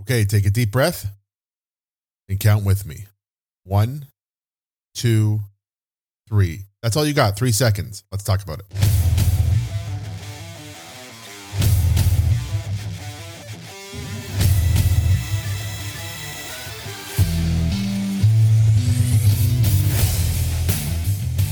[0.00, 1.06] Okay, take a deep breath
[2.28, 3.04] and count with me.
[3.64, 4.06] One,
[4.94, 5.40] two,
[6.26, 6.60] three.
[6.82, 7.36] That's all you got.
[7.36, 8.02] Three seconds.
[8.10, 8.66] Let's talk about it.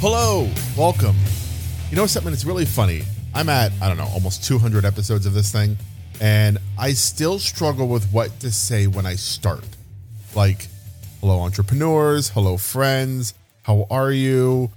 [0.01, 1.17] Hello, welcome.
[1.91, 3.03] You know something that's really funny?
[3.35, 5.77] I'm at, I don't know, almost 200 episodes of this thing,
[6.21, 9.65] and I still struggle with what to say when I start.
[10.35, 10.69] Like,
[11.21, 14.71] hello, entrepreneurs, hello, friends, how are you?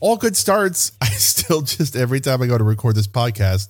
[0.00, 0.92] All good starts.
[1.00, 3.68] I still just, every time I go to record this podcast,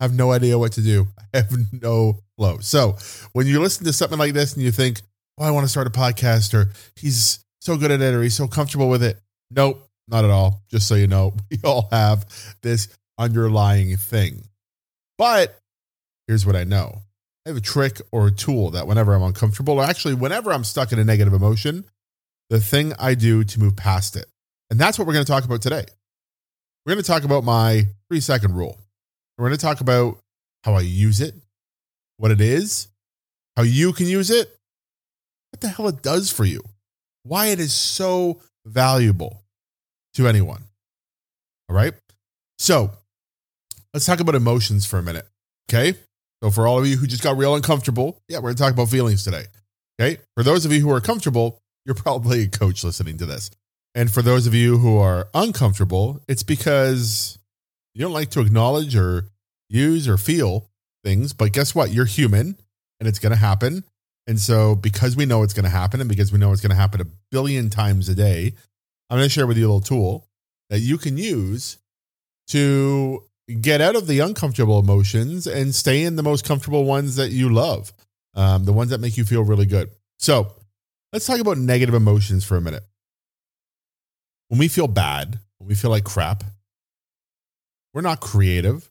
[0.00, 1.08] I have no idea what to do.
[1.34, 2.58] I have no flow.
[2.58, 2.96] So
[3.32, 5.00] when you listen to something like this and you think,
[5.38, 8.36] oh, I want to start a podcast, or he's so good at it, or he's
[8.36, 10.62] so comfortable with it, Nope, not at all.
[10.70, 12.26] Just so you know, we all have
[12.62, 14.44] this underlying thing.
[15.16, 15.57] But
[16.28, 17.02] here's what I know
[17.44, 20.64] I have a trick or a tool that whenever I'm uncomfortable, or actually whenever I'm
[20.64, 21.84] stuck in a negative emotion,
[22.50, 24.26] the thing I do to move past it.
[24.70, 25.86] And that's what we're going to talk about today.
[26.84, 28.78] We're going to talk about my three second rule.
[29.36, 30.18] We're going to talk about
[30.64, 31.34] how I use it,
[32.18, 32.88] what it is,
[33.56, 34.54] how you can use it,
[35.50, 36.62] what the hell it does for you,
[37.22, 39.42] why it is so valuable
[40.14, 40.64] to anyone.
[41.70, 41.94] All right.
[42.58, 42.90] So
[43.94, 45.26] let's talk about emotions for a minute.
[45.70, 45.96] Okay.
[46.42, 48.72] So for all of you who just got real uncomfortable, yeah, we're going to talk
[48.72, 49.44] about feelings today.
[50.00, 50.18] Okay.
[50.36, 53.50] For those of you who are comfortable, you're probably a coach listening to this.
[53.94, 57.38] And for those of you who are uncomfortable, it's because
[57.94, 59.24] you don't like to acknowledge or
[59.68, 60.68] use or feel
[61.04, 61.32] things.
[61.32, 61.90] But guess what?
[61.90, 62.56] You're human
[63.00, 63.84] and it's going to happen.
[64.26, 66.70] And so, because we know it's going to happen and because we know it's going
[66.70, 68.52] to happen a billion times a day,
[69.08, 70.26] I'm going to share with you a little tool
[70.68, 71.78] that you can use
[72.48, 77.30] to get out of the uncomfortable emotions and stay in the most comfortable ones that
[77.30, 77.92] you love,
[78.34, 79.90] um, the ones that make you feel really good.
[80.18, 80.52] So,
[81.12, 82.84] let's talk about negative emotions for a minute.
[84.48, 86.44] When we feel bad, when we feel like crap,
[87.94, 88.90] we're not creative,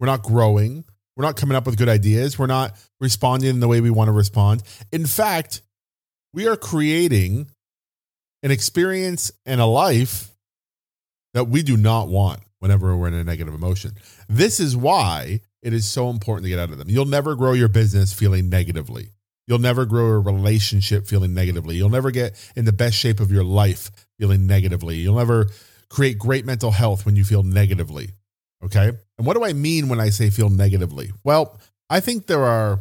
[0.00, 0.84] we're not growing,
[1.18, 2.38] we're not coming up with good ideas.
[2.38, 4.62] We're not responding in the way we want to respond.
[4.92, 5.62] In fact,
[6.32, 7.48] we are creating
[8.44, 10.30] an experience and a life
[11.34, 13.92] that we do not want whenever we're in a negative emotion.
[14.28, 16.90] This is why it is so important to get out of them.
[16.90, 19.10] You'll never grow your business feeling negatively.
[19.46, 21.76] You'll never grow a relationship feeling negatively.
[21.76, 24.96] You'll never get in the best shape of your life feeling negatively.
[24.96, 25.46] You'll never
[25.88, 28.10] create great mental health when you feel negatively.
[28.62, 28.88] Okay.
[29.16, 31.12] And what do I mean when I say feel negatively?
[31.24, 31.58] Well,
[31.88, 32.80] I think there are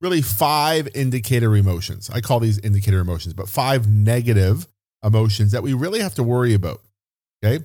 [0.00, 2.08] really five indicator emotions.
[2.10, 4.66] I call these indicator emotions, but five negative
[5.02, 6.80] emotions that we really have to worry about.
[7.44, 7.64] Okay.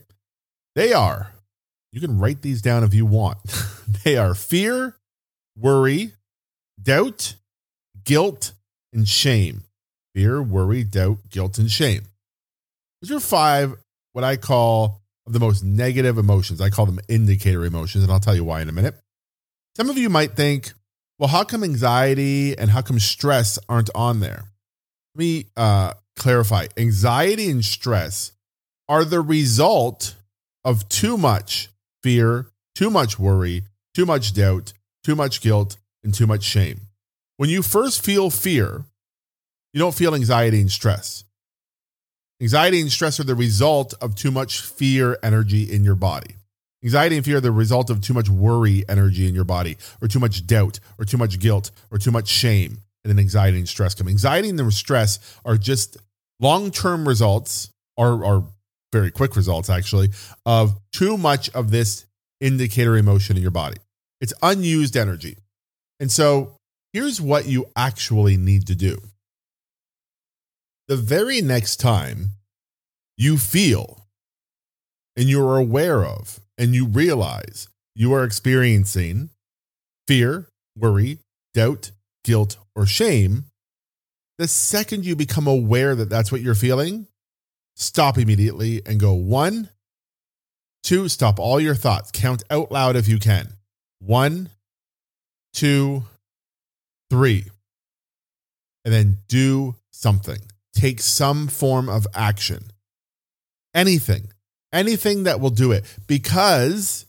[0.79, 1.34] They are,
[1.91, 3.40] you can write these down if you want.
[4.06, 4.95] they are fear,
[5.57, 6.13] worry,
[6.81, 7.35] doubt,
[8.06, 8.53] guilt,
[8.94, 9.63] and shame.
[10.16, 12.03] Fear, worry, doubt, guilt, and shame.
[13.01, 13.75] Those are five,
[14.13, 16.62] what I call the most negative emotions.
[16.62, 18.96] I call them indicator emotions, and I'll tell you why in a minute.
[19.75, 20.72] Some of you might think,
[21.17, 24.46] well, how come anxiety and how come stress aren't on there?
[25.13, 26.67] Let me uh, clarify.
[26.78, 28.31] Anxiety and stress
[28.88, 30.16] are the result
[30.64, 31.70] of too much
[32.03, 36.81] fear, too much worry, too much doubt, too much guilt, and too much shame.
[37.38, 38.84] When you first feel fear,
[39.74, 41.24] you don't feel anxiety and stress.
[42.42, 46.36] Anxiety and stress are the result of too much fear energy in your body.
[46.84, 50.08] Anxiety and fear are the result of too much worry energy in your body, or
[50.08, 52.80] too much doubt, or too much guilt, or too much shame.
[53.03, 54.08] And then anxiety and stress come.
[54.08, 55.97] Anxiety and stress are just
[56.40, 58.47] long term results, or, or
[58.92, 60.10] very quick results, actually,
[60.46, 62.06] of too much of this
[62.42, 63.78] indicator emotion in your body.
[64.22, 65.38] It's unused energy.
[66.00, 66.56] And so
[66.94, 69.02] here's what you actually need to do
[70.88, 72.32] the very next time
[73.16, 74.08] you feel
[75.16, 79.30] and you're aware of and you realize you are experiencing
[80.08, 81.20] fear, worry,
[81.54, 81.92] doubt,
[82.24, 83.46] guilt, or shame,
[84.40, 87.06] the second you become aware that that's what you're feeling,
[87.79, 89.70] stop immediately and go one,
[90.84, 92.11] two, stop all your thoughts.
[92.11, 93.53] Count out loud if you can.
[93.97, 94.49] One,
[95.53, 96.03] two,
[97.09, 97.46] three.
[98.85, 100.40] And then do something
[100.79, 102.72] take some form of action.
[103.73, 104.32] Anything,
[104.73, 107.05] anything that will do it, because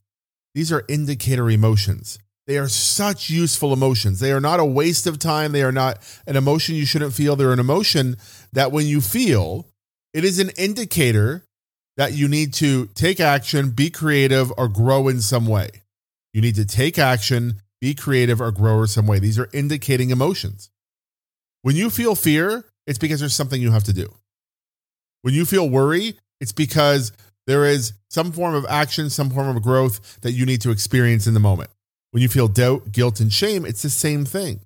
[0.54, 2.18] these are indicator emotions.
[2.46, 4.18] They are such useful emotions.
[4.18, 5.52] They are not a waste of time.
[5.52, 7.36] They are not an emotion you shouldn't feel.
[7.36, 8.16] They're an emotion
[8.52, 9.66] that when you feel,
[10.12, 11.44] it is an indicator
[11.96, 15.70] that you need to take action, be creative, or grow in some way.
[16.32, 19.18] You need to take action, be creative, or grow in some way.
[19.18, 20.70] These are indicating emotions.
[21.62, 24.12] When you feel fear, it's because there's something you have to do.
[25.22, 27.12] When you feel worry, it's because
[27.46, 31.26] there is some form of action, some form of growth that you need to experience
[31.26, 31.70] in the moment.
[32.12, 34.60] When you feel doubt, guilt, and shame, it's the same thing.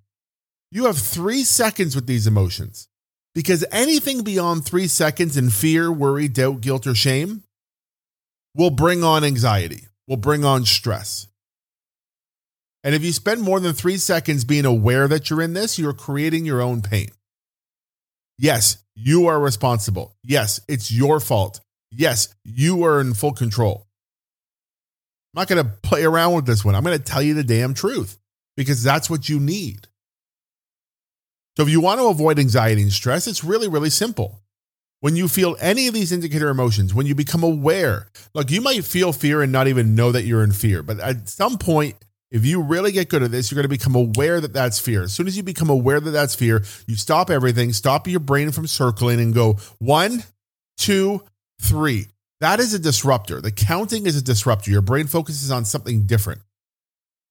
[0.70, 2.88] You have three seconds with these emotions
[3.34, 7.42] because anything beyond three seconds in fear, worry, doubt, guilt, or shame
[8.54, 11.26] will bring on anxiety, will bring on stress.
[12.84, 15.94] And if you spend more than three seconds being aware that you're in this, you're
[15.94, 17.08] creating your own pain.
[18.38, 20.14] Yes, you are responsible.
[20.22, 21.60] Yes, it's your fault.
[21.90, 23.86] Yes, you are in full control.
[25.34, 26.74] I'm not going to play around with this one.
[26.74, 28.18] I'm going to tell you the damn truth
[28.56, 29.88] because that's what you need.
[31.56, 34.40] So, if you want to avoid anxiety and stress, it's really, really simple.
[35.00, 38.84] When you feel any of these indicator emotions, when you become aware, look, you might
[38.84, 41.96] feel fear and not even know that you're in fear, but at some point,
[42.30, 45.02] if you really get good at this, you're going to become aware that that's fear.
[45.02, 48.50] As soon as you become aware that that's fear, you stop everything, stop your brain
[48.50, 50.24] from circling and go one,
[50.76, 51.22] two,
[51.60, 52.06] three.
[52.40, 53.40] That is a disruptor.
[53.40, 54.72] The counting is a disruptor.
[54.72, 56.40] Your brain focuses on something different.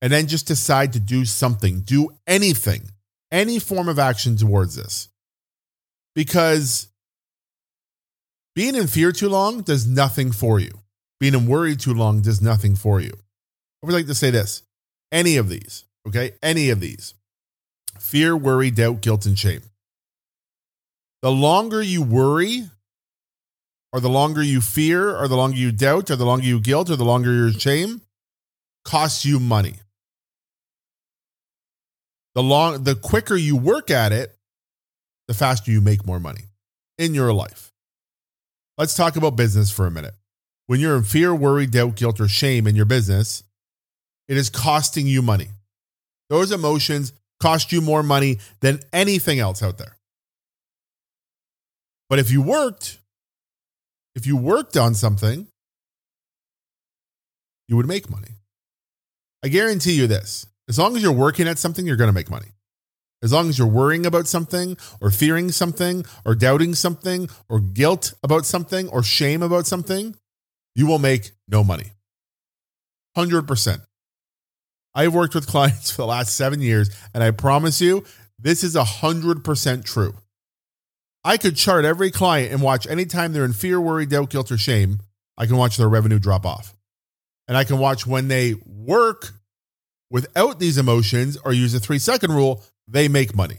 [0.01, 2.89] And then just decide to do something, do anything,
[3.33, 5.09] any form of action towards this.
[6.15, 6.88] Because
[8.56, 10.80] being in fear too long does nothing for you.
[11.19, 13.12] Being in worry too long does nothing for you.
[13.12, 14.62] I would like to say this
[15.12, 16.33] any of these, okay?
[16.41, 17.15] Any of these
[18.00, 19.62] fear, worry, doubt, guilt, and shame.
[21.21, 22.69] The longer you worry,
[23.91, 26.89] or the longer you fear, or the longer you doubt, or the longer you guilt,
[26.89, 28.01] or the longer you shame,
[28.83, 29.75] costs you money.
[32.35, 34.35] The long the quicker you work at it,
[35.27, 36.45] the faster you make more money
[36.97, 37.71] in your life.
[38.77, 40.15] Let's talk about business for a minute.
[40.65, 43.44] When you're in fear, worry, doubt, guilt, or shame in your business,
[44.27, 45.50] it is costing you money.
[46.30, 49.97] Those emotions cost you more money than anything else out there.
[52.09, 53.00] But if you worked,
[54.15, 55.47] if you worked on something,
[57.68, 58.29] you would make money.
[59.44, 62.30] I guarantee you this as long as you're working at something, you're going to make
[62.30, 62.50] money.
[63.21, 68.13] As long as you're worrying about something or fearing something or doubting something or guilt
[68.21, 70.15] about something or shame about something,
[70.75, 71.92] you will make no money.
[73.18, 73.81] 100%.
[74.95, 78.04] I've worked with clients for the last seven years, and I promise you,
[78.38, 80.15] this is 100% true.
[81.24, 84.57] I could chart every client and watch anytime they're in fear, worry, doubt, guilt, or
[84.57, 85.00] shame,
[85.38, 86.75] I can watch their revenue drop off.
[87.48, 89.31] And I can watch when they work
[90.13, 93.57] without these emotions or use the three second rule, they make money.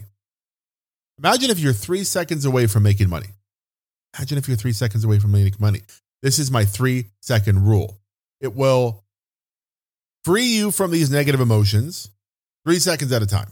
[1.19, 3.27] Imagine if you're three seconds away from making money.
[4.17, 5.81] Imagine if you're three seconds away from making money.
[6.23, 7.99] This is my three second rule.
[8.39, 9.03] It will
[10.23, 12.09] free you from these negative emotions
[12.65, 13.51] three seconds at a time.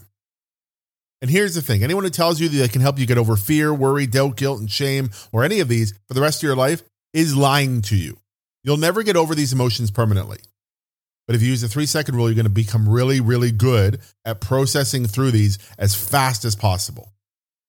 [1.20, 3.36] And here's the thing anyone who tells you that they can help you get over
[3.36, 6.56] fear, worry, doubt, guilt, and shame, or any of these for the rest of your
[6.56, 8.16] life is lying to you.
[8.62, 10.38] You'll never get over these emotions permanently.
[11.26, 14.00] But if you use the three second rule, you're going to become really, really good
[14.24, 17.12] at processing through these as fast as possible.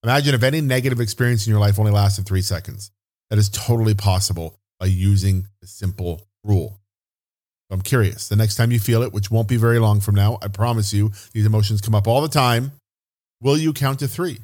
[0.03, 2.91] Imagine if any negative experience in your life only lasted three seconds.
[3.29, 6.79] That is totally possible by using the simple rule.
[7.71, 8.27] I'm curious.
[8.27, 10.93] The next time you feel it, which won't be very long from now, I promise
[10.93, 12.73] you, these emotions come up all the time.
[13.41, 14.39] Will you count to three?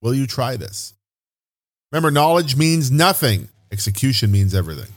[0.00, 0.94] Will you try this?
[1.92, 4.90] Remember, knowledge means nothing, execution means everything.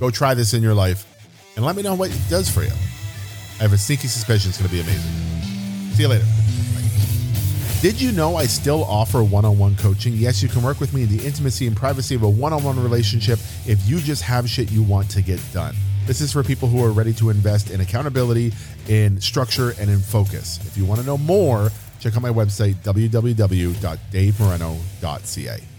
[0.00, 1.06] Go try this in your life
[1.58, 2.70] and let me know what it does for you.
[3.58, 5.10] I have a sneaky suspicion it's going to be amazing.
[5.90, 6.24] See you later.
[7.82, 10.12] Did you know I still offer one on one coaching?
[10.12, 12.62] Yes, you can work with me in the intimacy and privacy of a one on
[12.62, 15.74] one relationship if you just have shit you want to get done.
[16.06, 18.52] This is for people who are ready to invest in accountability,
[18.86, 20.60] in structure, and in focus.
[20.64, 25.77] If you want to know more, check out my website, www.davemoreno.ca.